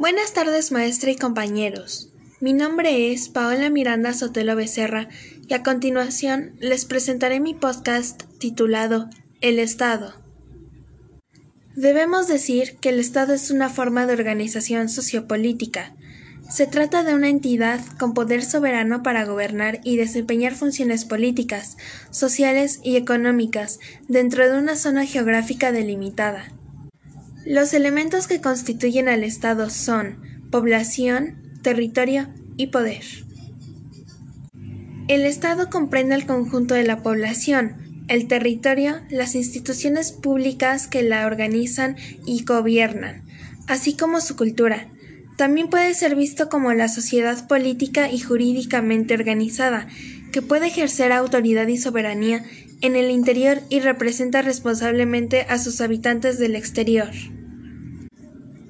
[0.00, 2.08] Buenas tardes maestra y compañeros.
[2.40, 5.10] Mi nombre es Paola Miranda Sotelo Becerra
[5.46, 9.10] y a continuación les presentaré mi podcast titulado
[9.42, 10.14] El Estado.
[11.76, 15.94] Debemos decir que el Estado es una forma de organización sociopolítica.
[16.48, 21.76] Se trata de una entidad con poder soberano para gobernar y desempeñar funciones políticas,
[22.10, 26.50] sociales y económicas dentro de una zona geográfica delimitada.
[27.46, 30.20] Los elementos que constituyen al Estado son
[30.50, 33.02] población, territorio y poder.
[35.08, 41.26] El Estado comprende el conjunto de la población, el territorio, las instituciones públicas que la
[41.26, 43.22] organizan y gobiernan,
[43.66, 44.88] así como su cultura.
[45.38, 49.88] También puede ser visto como la sociedad política y jurídicamente organizada,
[50.30, 52.44] que puede ejercer autoridad y soberanía
[52.80, 57.10] en el interior y representa responsablemente a sus habitantes del exterior.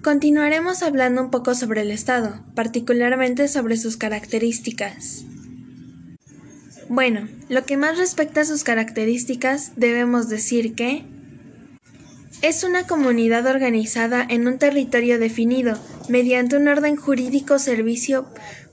[0.02, 5.24] Continuaremos hablando un poco sobre el Estado, particularmente sobre sus características.
[6.88, 11.04] Bueno, lo que más respecta a sus características, debemos decir que
[12.42, 18.26] es una comunidad organizada en un territorio definido, mediante un orden jurídico servicio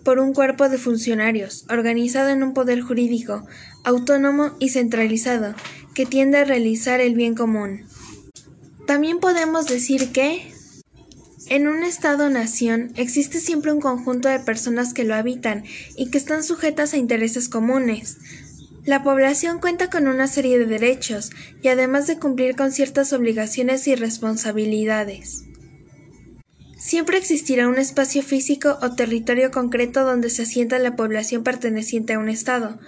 [0.03, 3.45] por un cuerpo de funcionarios, organizado en un poder jurídico,
[3.83, 5.55] autónomo y centralizado,
[5.93, 7.85] que tiende a realizar el bien común.
[8.85, 10.51] También podemos decir que
[11.49, 15.63] en un Estado-nación existe siempre un conjunto de personas que lo habitan
[15.95, 18.17] y que están sujetas a intereses comunes.
[18.85, 21.31] La población cuenta con una serie de derechos
[21.61, 25.46] y además de cumplir con ciertas obligaciones y responsabilidades.
[26.87, 32.19] Siempre existirá un espacio físico o territorio concreto donde se asienta la población perteneciente a
[32.19, 32.79] un Estado.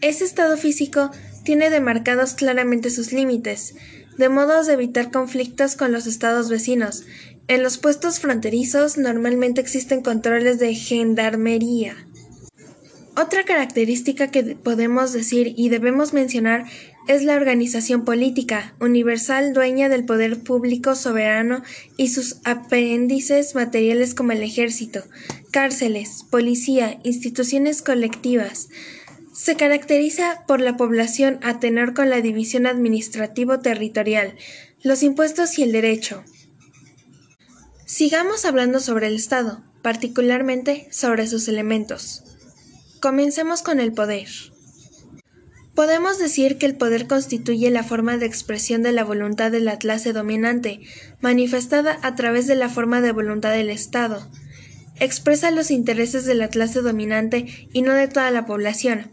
[0.00, 1.10] Ese Estado físico
[1.42, 3.74] tiene demarcados claramente sus límites,
[4.18, 7.06] de modo de evitar conflictos con los estados vecinos.
[7.48, 11.96] En los puestos fronterizos normalmente existen controles de gendarmería.
[13.16, 16.66] Otra característica que podemos decir y debemos mencionar
[17.08, 21.62] es la organización política, universal dueña del poder público soberano
[21.96, 25.02] y sus apéndices materiales como el ejército,
[25.50, 28.68] cárceles, policía, instituciones colectivas.
[29.32, 34.34] Se caracteriza por la población a tener con la división administrativo-territorial,
[34.82, 36.22] los impuestos y el derecho.
[37.86, 42.22] Sigamos hablando sobre el Estado, particularmente sobre sus elementos.
[43.00, 44.28] Comencemos con el poder.
[45.78, 49.78] Podemos decir que el poder constituye la forma de expresión de la voluntad de la
[49.78, 50.80] clase dominante,
[51.20, 54.28] manifestada a través de la forma de voluntad del Estado.
[54.98, 59.12] Expresa los intereses de la clase dominante y no de toda la población.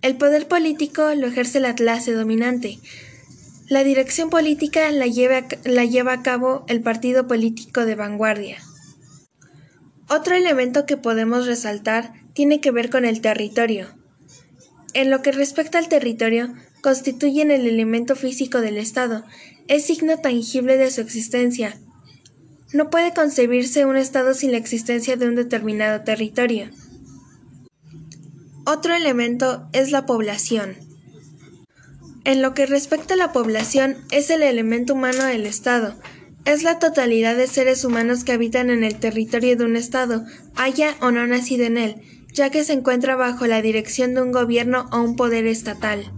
[0.00, 2.78] El poder político lo ejerce la clase dominante,
[3.68, 8.56] la dirección política la lleva, la lleva a cabo el partido político de vanguardia.
[10.08, 13.88] Otro elemento que podemos resaltar tiene que ver con el territorio.
[14.96, 19.24] En lo que respecta al territorio, constituyen el elemento físico del Estado,
[19.68, 21.78] es signo tangible de su existencia.
[22.72, 26.70] No puede concebirse un Estado sin la existencia de un determinado territorio.
[28.64, 30.76] Otro elemento es la población.
[32.24, 35.94] En lo que respecta a la población, es el elemento humano del Estado.
[36.46, 40.24] Es la totalidad de seres humanos que habitan en el territorio de un Estado,
[40.54, 41.96] haya o no nacido en él,
[42.36, 46.12] ya que se encuentra bajo la dirección de un gobierno o un poder estatal.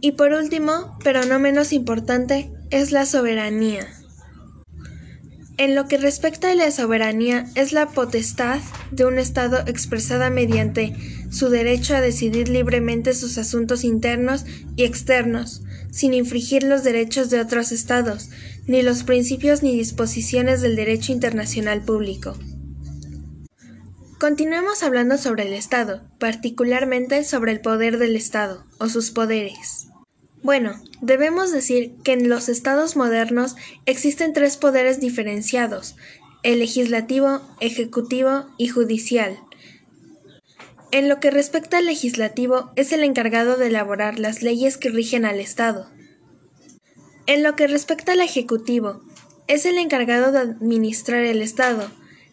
[0.00, 3.88] Y por último, pero no menos importante, es la soberanía.
[5.58, 8.60] En lo que respecta a la soberanía, es la potestad
[8.92, 10.94] de un Estado expresada mediante
[11.30, 17.40] su derecho a decidir libremente sus asuntos internos y externos, sin infringir los derechos de
[17.40, 18.30] otros Estados,
[18.68, 22.38] ni los principios ni disposiciones del derecho internacional público.
[24.20, 29.86] Continuemos hablando sobre el Estado, particularmente sobre el poder del Estado, o sus poderes.
[30.42, 35.96] Bueno, debemos decir que en los estados modernos existen tres poderes diferenciados,
[36.42, 39.38] el legislativo, ejecutivo y judicial.
[40.90, 45.24] En lo que respecta al legislativo, es el encargado de elaborar las leyes que rigen
[45.24, 45.90] al Estado.
[47.24, 49.00] En lo que respecta al ejecutivo,
[49.46, 51.90] es el encargado de administrar el Estado.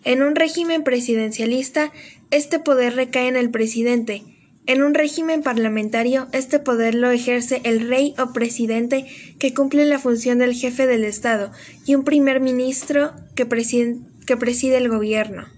[0.08, 1.92] En un régimen presidencialista,
[2.32, 4.24] este poder recae en el presidente,
[4.66, 9.06] en un régimen parlamentario, este poder lo ejerce el rey o presidente
[9.38, 11.52] que cumple la función del jefe del Estado
[11.86, 15.50] y un primer ministro que, preside, el gobierno.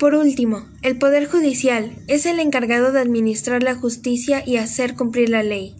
[0.00, 5.28] Por último, el Poder Judicial es el encargado de administrar la justicia y hacer cumplir
[5.28, 5.76] la ley.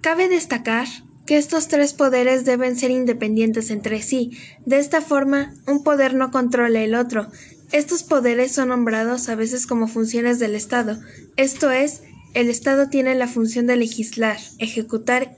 [0.00, 0.88] Cabe destacar
[1.26, 4.38] que estos tres poderes deben ser independientes entre sí.
[4.66, 7.28] De esta forma, un poder no controla el otro.
[7.72, 11.00] Estos poderes son nombrados a veces como funciones del Estado.
[11.36, 12.02] Esto es,
[12.34, 15.36] el Estado tiene la función de legislar, ejecutar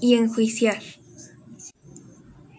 [0.00, 0.82] y enjuiciar.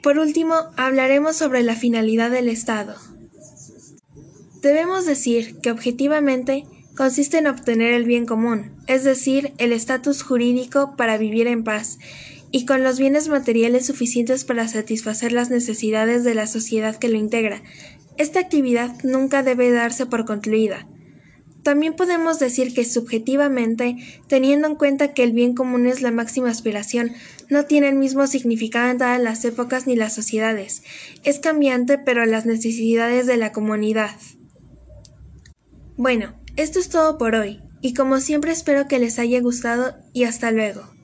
[0.01, 2.95] Por último, hablaremos sobre la finalidad del Estado.
[4.61, 6.65] Debemos decir que objetivamente
[6.95, 11.97] consiste en obtener el bien común, es decir, el estatus jurídico para vivir en paz,
[12.51, 17.17] y con los bienes materiales suficientes para satisfacer las necesidades de la sociedad que lo
[17.17, 17.61] integra.
[18.17, 20.87] Esta actividad nunca debe darse por concluida.
[21.63, 23.97] También podemos decir que subjetivamente,
[24.27, 27.11] teniendo en cuenta que el bien común es la máxima aspiración,
[27.49, 30.83] no tiene el mismo significado en todas las épocas ni las sociedades.
[31.23, 34.15] Es cambiante, pero las necesidades de la comunidad.
[35.97, 40.23] Bueno, esto es todo por hoy, y como siempre espero que les haya gustado y
[40.23, 40.98] hasta luego.